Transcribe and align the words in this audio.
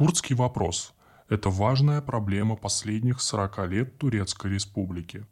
Курдский 0.00 0.34
вопрос– 0.34 0.94
это 1.28 1.50
важная 1.50 2.00
проблема 2.00 2.56
последних 2.56 3.20
40 3.20 3.68
лет 3.68 3.98
Турецкой 3.98 4.52
республики. 4.52 5.26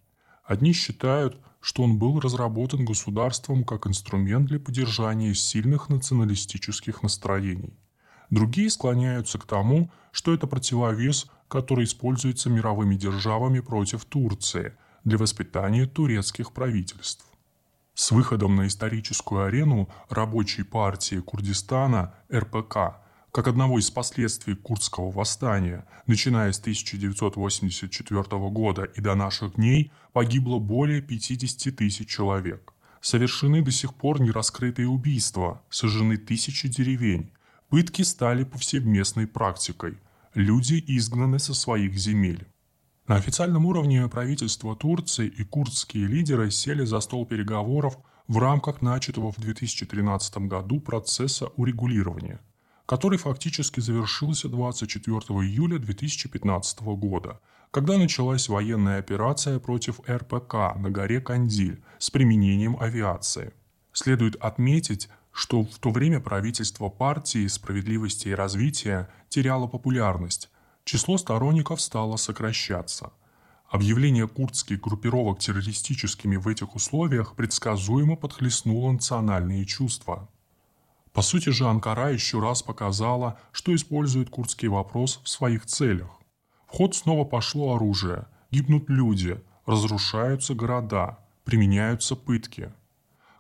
Одни 0.45 0.75
считают, 0.75 1.41
что 1.63 1.83
он 1.83 1.99
был 1.99 2.21
разработан 2.21 2.85
государством 2.85 3.65
как 3.65 3.87
инструмент 3.87 4.45
для 4.45 4.61
поддержания 4.61 5.35
сильных 5.35 5.89
националистических 5.89 7.03
настроений. 7.03 7.79
Другие 8.29 8.69
склоняются 8.69 9.39
к 9.39 9.47
тому, 9.47 9.91
что 10.13 10.35
это 10.35 10.47
противовес, 10.47 11.31
который 11.49 11.85
используется 11.87 12.51
мировыми 12.51 12.95
державами 12.95 13.61
против 13.61 14.05
Турции 14.05 14.75
для 15.03 15.17
воспитания 15.17 15.87
турецких 15.87 16.53
правительств. 16.53 17.25
С 17.95 18.11
выходом 18.11 18.57
на 18.57 18.67
историческую 18.67 19.47
арену 19.47 19.89
рабочей 20.11 20.63
партии 20.63 21.21
Курдистана 21.21 22.13
РПК 22.31 23.08
как 23.33 23.47
одного 23.47 23.79
из 23.79 23.91
последствий 23.91 24.55
Курдского 24.55 25.11
восстания, 25.11 25.87
начиная 26.07 26.51
с 26.51 26.59
1984 26.61 28.23
года 28.51 28.85
и 28.85 29.01
до 29.01 29.15
наших 29.15 29.57
дней, 29.57 29.93
погибло 30.13 30.59
более 30.59 31.03
50 31.03 31.77
тысяч 31.77 32.09
человек. 32.09 32.73
Совершены 33.01 33.63
до 33.63 33.71
сих 33.71 33.95
пор 33.95 34.21
нераскрытые 34.21 34.89
убийства, 34.89 35.63
сожжены 35.69 36.17
тысячи 36.17 36.69
деревень. 36.69 37.31
Пытки 37.69 38.03
стали 38.03 38.45
повсеместной 38.45 39.27
практикой. 39.27 39.99
Люди 40.35 40.83
изгнаны 40.87 41.39
со 41.39 41.55
своих 41.55 41.95
земель. 41.97 42.47
На 43.07 43.17
официальном 43.17 43.67
уровне 43.67 44.09
правительство 44.09 44.75
Турции 44.75 45.29
и 45.29 45.45
курдские 45.45 46.07
лидеры 46.07 46.51
сели 46.51 46.85
за 46.85 47.01
стол 47.01 47.27
переговоров 47.27 47.99
в 48.27 48.39
рамках 48.39 48.83
начатого 48.83 49.33
в 49.33 49.39
2013 49.39 50.39
году 50.49 50.81
процесса 50.81 51.47
урегулирования– 51.57 52.41
который 52.89 53.19
фактически 53.19 53.81
завершился 53.81 54.49
24 54.49 55.19
июля 55.43 55.79
2015 55.79 56.81
года, 56.81 57.39
когда 57.71 57.99
началась 57.99 58.49
военная 58.49 58.99
операция 58.99 59.59
против 59.59 60.01
РПК 60.09 60.75
на 60.75 60.91
горе 60.91 61.21
Кандиль 61.21 61.83
с 61.99 62.11
применением 62.11 62.79
авиации. 62.81 63.53
Следует 63.93 64.37
отметить, 64.37 65.11
что 65.33 65.65
в 65.65 65.79
то 65.79 65.91
время 65.91 66.21
правительство 66.21 66.89
партии 66.89 67.47
справедливости 67.47 68.29
и 68.29 68.35
развития 68.35 69.11
теряло 69.29 69.67
популярность, 69.67 70.49
число 70.85 71.19
сторонников 71.19 71.83
стало 71.83 72.17
сокращаться. 72.17 73.13
Объявление 73.69 74.27
курдских 74.27 74.81
группировок 74.81 75.41
террористическими 75.41 76.37
в 76.37 76.49
этих 76.49 76.75
условиях 76.75 77.37
предсказуемо 77.37 78.17
подхлестнуло 78.17 78.93
национальные 78.93 79.67
чувства. 79.67 80.31
По 81.19 81.23
сути 81.23 81.49
же 81.51 81.67
Анкара 81.67 82.13
еще 82.13 82.39
раз 82.39 82.63
показала, 82.63 83.41
что 83.51 83.75
использует 83.75 84.31
курдский 84.31 84.69
вопрос 84.69 85.21
в 85.25 85.29
своих 85.29 85.67
целях. 85.67 86.11
В 86.69 86.77
ход 86.77 86.95
снова 86.95 87.25
пошло 87.25 87.75
оружие, 87.75 88.29
гибнут 88.53 88.89
люди, 88.89 89.43
разрушаются 89.67 90.55
города, 90.55 91.19
применяются 91.43 92.15
пытки. 92.15 92.73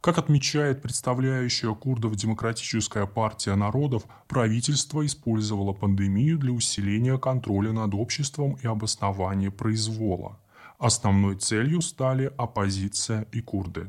Как 0.01 0.19
отмечает 0.19 0.83
представляющая 0.83 1.73
курдов 1.73 2.17
Демократическая 2.17 3.07
партия 3.07 3.55
народов, 3.55 4.07
правительство 4.27 5.07
использовало 5.07 5.73
пандемию 5.73 6.37
для 6.37 6.51
усиления 6.51 7.17
контроля 7.17 7.71
над 7.71 7.95
обществом 7.95 8.59
и 8.61 8.67
обоснования 8.67 9.53
произвола. 9.53 10.41
Основной 10.81 11.37
целью 11.37 11.81
стали 11.81 12.33
оппозиция 12.39 13.29
и 13.31 13.41
курды. 13.41 13.89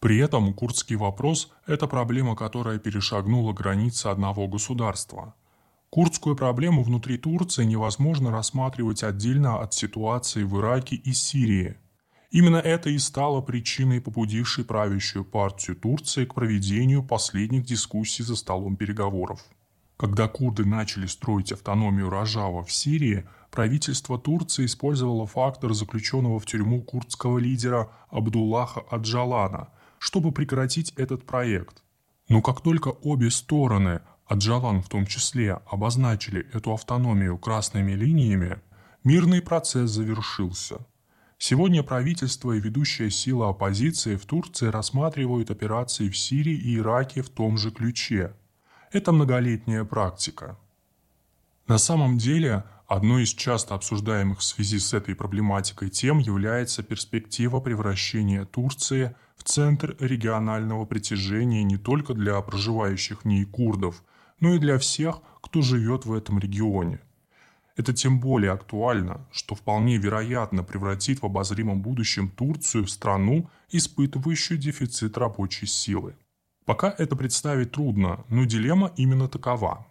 При 0.00 0.16
этом 0.16 0.54
курдский 0.54 0.96
вопрос– 0.96 1.52
это 1.66 1.86
проблема, 1.86 2.34
которая 2.34 2.78
перешагнула 2.78 3.52
границы 3.52 4.06
одного 4.06 4.48
государства. 4.48 5.34
Курдскую 5.90 6.36
проблему 6.36 6.82
внутри 6.82 7.18
Турции 7.18 7.64
невозможно 7.64 8.30
рассматривать 8.30 9.02
отдельно 9.02 9.60
от 9.60 9.74
ситуации 9.74 10.42
в 10.42 10.58
Ираке 10.58 10.96
и 10.96 11.12
Сирии. 11.12 11.76
Именно 12.30 12.56
это 12.56 12.88
и 12.88 12.98
стало 12.98 13.42
причиной, 13.42 14.00
побудившей 14.00 14.64
правящую 14.64 15.24
партию 15.24 15.76
Турции 15.76 16.24
к 16.24 16.32
проведению 16.32 17.02
последних 17.02 17.64
дискуссий 17.66 18.22
за 18.22 18.36
столом 18.36 18.76
переговоров. 18.76 19.40
Когда 19.98 20.28
курды 20.28 20.64
начали 20.64 21.04
строить 21.04 21.52
автономию 21.52 22.08
Рожава 22.08 22.64
в 22.64 22.72
Сирии, 22.72 23.26
правительство 23.50 24.18
Турции 24.18 24.64
использовало 24.64 25.26
фактор 25.26 25.74
заключенного 25.74 26.38
в 26.38 26.46
тюрьму 26.46 26.80
курдского 26.80 27.36
лидера 27.36 27.90
Абдуллаха 28.08 28.80
Аджалана– 28.88 29.68
чтобы 30.00 30.32
прекратить 30.32 30.92
этот 30.96 31.24
проект. 31.26 31.84
Но 32.28 32.40
как 32.40 32.62
только 32.62 32.88
обе 32.88 33.30
стороны, 33.30 34.00
Аджалан 34.26 34.82
в 34.82 34.88
том 34.88 35.04
числе, 35.06 35.60
обозначили 35.66 36.46
эту 36.54 36.72
автономию 36.72 37.36
красными 37.36 37.92
линиями, 37.92 38.60
мирный 39.04 39.42
процесс 39.42 39.90
завершился. 39.90 40.78
Сегодня 41.36 41.82
правительство 41.82 42.52
и 42.52 42.60
ведущая 42.60 43.10
сила 43.10 43.50
оппозиции 43.50 44.16
в 44.16 44.24
Турции 44.24 44.68
рассматривают 44.68 45.50
операции 45.50 46.08
в 46.08 46.16
Сирии 46.16 46.56
и 46.56 46.78
Ираке 46.78 47.22
в 47.22 47.28
том 47.28 47.58
же 47.58 47.70
ключе. 47.70 48.32
Это 48.92 49.12
многолетняя 49.12 49.84
практика. 49.84 50.58
На 51.66 51.76
самом 51.76 52.16
деле, 52.16 52.64
одной 52.90 53.22
из 53.22 53.34
часто 53.34 53.74
обсуждаемых 53.74 54.40
в 54.40 54.44
связи 54.44 54.78
с 54.78 54.92
этой 54.92 55.14
проблематикой 55.14 55.90
тем 55.90 56.18
является 56.18 56.82
перспектива 56.82 57.60
превращения 57.60 58.44
Турции– 58.44 59.14
в 59.40 59.42
центр 59.42 59.96
регионального 59.98 60.84
притяжения 60.84 61.62
не 61.62 61.78
только 61.78 62.12
для 62.12 62.38
проживающих 62.42 63.22
в 63.22 63.24
ней 63.24 63.46
курдов, 63.46 64.04
но 64.38 64.54
и 64.54 64.58
для 64.58 64.78
всех, 64.78 65.22
кто 65.40 65.62
живет 65.62 66.04
в 66.04 66.12
этом 66.12 66.38
регионе. 66.38 67.00
Это 67.74 67.94
тем 67.94 68.20
более 68.20 68.52
актуально, 68.52 69.26
что 69.32 69.54
вполне 69.54 69.96
вероятно 69.96 70.62
превратит 70.62 71.22
в 71.22 71.24
обозримом 71.26 71.80
будущем 71.80 72.28
Турцию 72.28 72.84
в 72.84 72.90
страну, 72.90 73.48
испытывающую 73.70 74.58
дефицит 74.58 75.16
рабочей 75.16 75.64
силы. 75.64 76.16
Пока 76.66 76.94
это 76.98 77.16
представить 77.16 77.72
трудно, 77.72 78.24
но 78.28 78.44
дилемма 78.44 78.92
именно 78.96 79.26
такова. 79.26 79.86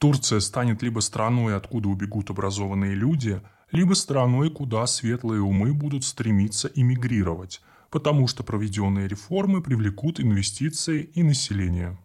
Турция 0.00 0.40
станет 0.40 0.80
либо 0.82 1.00
страной, 1.00 1.54
откуда 1.54 1.90
убегут 1.90 2.30
образованные 2.30 2.94
люди, 2.94 3.42
либо 3.70 3.92
страной, 3.92 4.50
куда 4.50 4.86
светлые 4.86 5.42
умы 5.42 5.74
будут 5.74 6.04
стремиться 6.04 6.70
эмигрировать, 6.74 7.60
потому 7.90 8.26
что 8.26 8.42
проведенные 8.42 9.08
реформы 9.08 9.62
привлекут 9.62 10.18
инвестиции 10.18 11.02
и 11.02 11.22
население. 11.22 11.98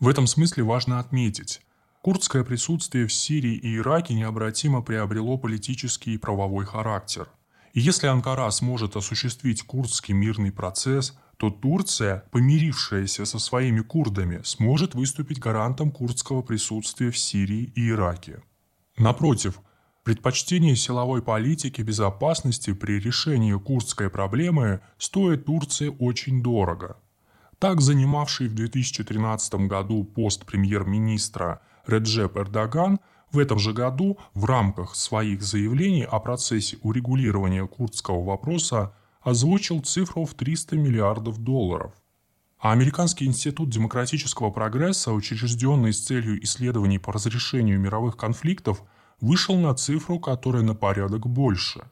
В 0.00 0.08
этом 0.08 0.26
смысле 0.26 0.62
важно 0.62 0.98
отметить, 0.98 1.60
курдское 2.00 2.42
присутствие 2.42 3.06
в 3.06 3.12
Сирии 3.12 3.54
и 3.54 3.76
Ираке 3.76 4.14
необратимо 4.14 4.80
приобрело 4.80 5.36
политический 5.36 6.14
и 6.14 6.18
правовой 6.18 6.64
характер. 6.64 7.28
И 7.74 7.80
если 7.80 8.06
Анкара 8.06 8.50
сможет 8.50 8.96
осуществить 8.96 9.62
курдский 9.62 10.14
мирный 10.14 10.52
процесс, 10.52 11.14
то 11.36 11.50
Турция, 11.50 12.24
помирившаяся 12.30 13.24
со 13.24 13.38
своими 13.38 13.80
курдами, 13.80 14.40
сможет 14.44 14.94
выступить 14.94 15.38
гарантом 15.38 15.90
курдского 15.90 16.42
присутствия 16.42 17.10
в 17.10 17.18
Сирии 17.18 17.72
и 17.74 17.90
Ираке. 17.90 18.42
Напротив, 18.96 19.60
Предпочтение 20.06 20.76
силовой 20.76 21.20
политики 21.20 21.82
безопасности 21.82 22.72
при 22.72 23.00
решении 23.00 23.58
курдской 23.58 24.08
проблемы 24.08 24.80
стоит 24.98 25.46
Турции 25.46 25.92
очень 25.98 26.44
дорого. 26.44 26.96
Так 27.58 27.80
занимавший 27.80 28.46
в 28.46 28.54
2013 28.54 29.66
году 29.66 30.04
пост 30.04 30.46
премьер-министра 30.46 31.60
Реджеп 31.88 32.36
Эрдоган 32.36 33.00
в 33.32 33.40
этом 33.40 33.58
же 33.58 33.72
году 33.72 34.18
в 34.32 34.44
рамках 34.44 34.94
своих 34.94 35.42
заявлений 35.42 36.04
о 36.04 36.20
процессе 36.20 36.78
урегулирования 36.82 37.66
курдского 37.66 38.22
вопроса 38.22 38.94
озвучил 39.26 39.80
цифру 39.80 40.24
в 40.24 40.34
300 40.34 40.76
миллиардов 40.76 41.38
долларов. 41.38 41.92
А 42.58 42.72
Американский 42.72 43.26
институт 43.26 43.70
демократического 43.70 44.50
прогресса, 44.50 45.12
учрежденный 45.12 45.92
с 45.92 46.04
целью 46.04 46.42
исследований 46.42 46.98
по 46.98 47.12
разрешению 47.12 47.78
мировых 47.80 48.16
конфликтов– 48.16 48.82
вышел 49.20 49.56
на 49.56 49.74
цифру, 49.74 50.18
которая 50.18 50.62
на 50.62 50.74
порядок 50.74 51.26
больше. 51.26 51.84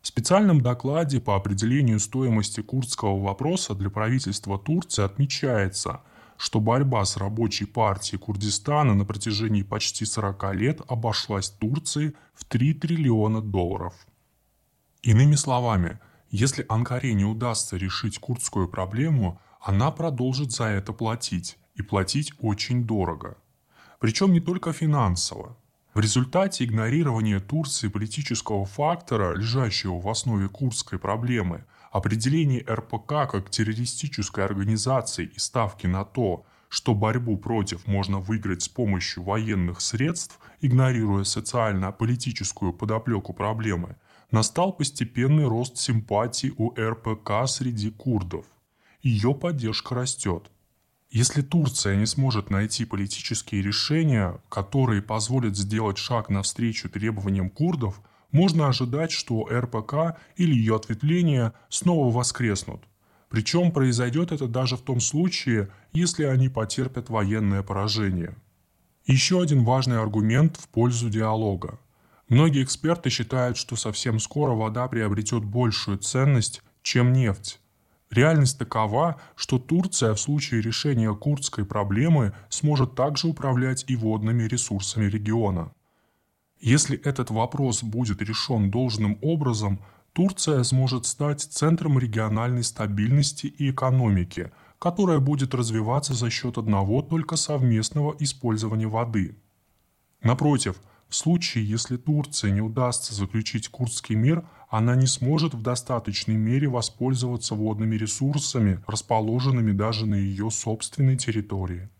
В 0.00 0.06
специальном 0.06 0.60
докладе 0.60 1.20
по 1.20 1.36
определению 1.36 1.98
стоимости 1.98 2.60
курдского 2.60 3.20
вопроса 3.20 3.74
для 3.74 3.90
правительства 3.90 4.58
Турции 4.58 5.04
отмечается, 5.04 6.00
что 6.36 6.60
борьба 6.60 7.04
с 7.04 7.16
рабочей 7.16 7.64
партией 7.64 8.20
Курдистана 8.20 8.94
на 8.94 9.04
протяжении 9.04 9.62
почти 9.62 10.04
40 10.04 10.54
лет 10.54 10.80
обошлась 10.86 11.50
Турции 11.50 12.14
в 12.34 12.44
3 12.44 12.74
триллиона 12.74 13.42
долларов. 13.42 13.94
Иными 15.02 15.34
словами, 15.34 15.98
если 16.30 16.66
Анкаре 16.68 17.14
не 17.14 17.24
удастся 17.24 17.76
решить 17.76 18.18
курдскую 18.18 18.68
проблему, 18.68 19.40
она 19.60 19.90
продолжит 19.90 20.52
за 20.52 20.64
это 20.64 20.92
платить, 20.92 21.58
и 21.74 21.82
платить 21.82 22.32
очень 22.40 22.84
дорого. 22.84 23.38
Причем 24.00 24.32
не 24.32 24.40
только 24.40 24.72
финансово. 24.72 25.56
В 25.94 26.00
результате 26.00 26.64
игнорирования 26.64 27.40
Турции 27.40 27.88
политического 27.88 28.64
фактора, 28.66 29.34
лежащего 29.34 29.98
в 29.98 30.08
основе 30.08 30.48
курдской 30.48 30.98
проблемы, 30.98 31.64
определение 31.90 32.64
РПК 32.68 33.30
как 33.30 33.50
террористической 33.50 34.44
организации 34.44 35.24
и 35.34 35.38
ставки 35.38 35.86
на 35.86 36.04
то, 36.04 36.44
что 36.68 36.94
борьбу 36.94 37.36
против 37.36 37.86
можно 37.86 38.18
выиграть 38.18 38.62
с 38.62 38.68
помощью 38.68 39.22
военных 39.22 39.80
средств, 39.80 40.38
игнорируя 40.60 41.24
социально-политическую 41.24 42.72
подоплеку 42.72 43.32
проблемы, 43.32 43.96
настал 44.30 44.72
постепенный 44.72 45.46
рост 45.46 45.78
симпатий 45.78 46.52
у 46.56 46.74
РПК 46.74 47.46
среди 47.46 47.90
курдов. 47.90 48.46
Ее 49.02 49.34
поддержка 49.34 49.94
растет. 49.94 50.50
Если 51.10 51.40
Турция 51.40 51.96
не 51.96 52.04
сможет 52.04 52.50
найти 52.50 52.84
политические 52.84 53.62
решения, 53.62 54.38
которые 54.50 55.00
позволят 55.00 55.56
сделать 55.56 55.96
шаг 55.96 56.28
навстречу 56.28 56.90
требованиям 56.90 57.48
курдов, 57.48 58.02
можно 58.30 58.68
ожидать, 58.68 59.10
что 59.10 59.48
РПК 59.50 60.18
или 60.36 60.54
ее 60.54 60.76
ответвления 60.76 61.54
снова 61.70 62.12
воскреснут. 62.12 62.82
Причем 63.28 63.72
произойдет 63.72 64.32
это 64.32 64.48
даже 64.48 64.76
в 64.76 64.82
том 64.82 65.00
случае, 65.00 65.70
если 65.92 66.24
они 66.24 66.48
потерпят 66.48 67.10
военное 67.10 67.62
поражение. 67.62 68.34
Еще 69.06 69.40
один 69.40 69.64
важный 69.64 69.98
аргумент 70.00 70.56
в 70.56 70.68
пользу 70.68 71.10
диалога. 71.10 71.78
Многие 72.28 72.62
эксперты 72.62 73.10
считают, 73.10 73.56
что 73.56 73.76
совсем 73.76 74.18
скоро 74.18 74.52
вода 74.52 74.86
приобретет 74.88 75.44
большую 75.44 75.98
ценность, 75.98 76.62
чем 76.82 77.12
нефть. 77.12 77.60
Реальность 78.10 78.58
такова, 78.58 79.20
что 79.34 79.58
Турция 79.58 80.14
в 80.14 80.20
случае 80.20 80.62
решения 80.62 81.14
курдской 81.14 81.64
проблемы 81.66 82.32
сможет 82.48 82.94
также 82.94 83.28
управлять 83.28 83.84
и 83.88 83.96
водными 83.96 84.44
ресурсами 84.44 85.06
региона. 85.06 85.72
Если 86.60 86.98
этот 86.98 87.30
вопрос 87.30 87.82
будет 87.82 88.22
решен 88.22 88.70
должным 88.70 89.18
образом, 89.22 89.80
Турция 90.18 90.64
сможет 90.64 91.06
стать 91.06 91.42
центром 91.42 91.96
региональной 91.96 92.64
стабильности 92.64 93.46
и 93.46 93.70
экономики, 93.70 94.50
которая 94.80 95.20
будет 95.20 95.54
развиваться 95.54 96.12
за 96.12 96.28
счет 96.28 96.58
одного 96.58 97.02
только 97.02 97.36
совместного 97.36 98.16
использования 98.18 98.88
воды. 98.88 99.36
Напротив, 100.20 100.74
в 101.08 101.14
случае, 101.14 101.68
если 101.68 101.96
Турции 101.96 102.50
не 102.50 102.60
удастся 102.60 103.14
заключить 103.14 103.68
Курдский 103.68 104.16
мир, 104.16 104.44
она 104.68 104.96
не 104.96 105.06
сможет 105.06 105.54
в 105.54 105.62
достаточной 105.62 106.34
мере 106.34 106.66
воспользоваться 106.66 107.54
водными 107.54 107.94
ресурсами, 107.94 108.82
расположенными 108.88 109.70
даже 109.70 110.04
на 110.04 110.16
ее 110.16 110.50
собственной 110.50 111.16
территории. 111.16 111.90